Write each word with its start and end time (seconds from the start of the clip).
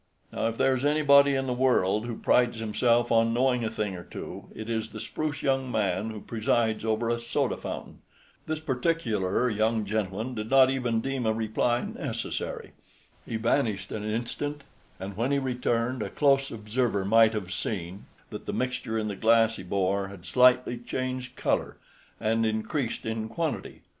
Now 0.33 0.47
if 0.47 0.57
there 0.57 0.75
is 0.75 0.83
anybody 0.83 1.35
in 1.35 1.45
the 1.45 1.53
world 1.53 2.07
who 2.07 2.17
prides 2.17 2.57
himself 2.57 3.11
on 3.11 3.35
knowing 3.35 3.63
a 3.63 3.69
thing 3.69 3.95
or 3.95 4.03
two, 4.03 4.45
it 4.55 4.67
is 4.67 4.89
the 4.89 4.99
spruce 4.99 5.43
young 5.43 5.71
man 5.71 6.09
who 6.09 6.21
presides 6.21 6.83
over 6.83 7.07
a 7.07 7.19
soda 7.19 7.55
fountain. 7.55 7.99
This 8.47 8.59
particular 8.59 9.47
young 9.47 9.85
gentleman 9.85 10.33
did 10.33 10.49
not 10.49 10.71
even 10.71 11.01
deem 11.01 11.27
a 11.27 11.33
reply 11.33 11.81
necessary. 11.83 12.71
He 13.27 13.35
vanished 13.35 13.91
an 13.91 14.03
instant, 14.03 14.63
and 14.99 15.15
when 15.15 15.31
he 15.31 15.37
returned 15.37 16.01
a 16.01 16.09
close 16.09 16.49
observer 16.49 17.05
might 17.05 17.35
have 17.35 17.53
seen 17.53 18.07
that 18.31 18.47
the 18.47 18.53
mixture 18.53 18.97
in 18.97 19.07
the 19.07 19.15
glass 19.15 19.57
he 19.57 19.61
bore 19.61 20.07
had 20.07 20.25
slightly 20.25 20.79
changed 20.79 21.35
color 21.35 21.77
and 22.19 22.43
increased 22.43 23.05
in 23.05 23.29
quantity. 23.29 23.83